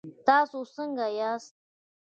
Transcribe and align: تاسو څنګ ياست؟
تاسو 0.27 0.57
څنګ 0.75 0.97
ياست؟ 1.19 1.53